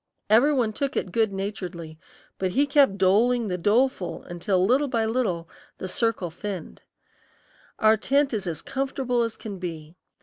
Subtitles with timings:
[0.31, 1.99] Every one took it good naturedly,
[2.39, 6.81] but he kept doling the doleful until little by little the circle thinned.
[7.77, 9.95] Our tent is as comfortable as can be.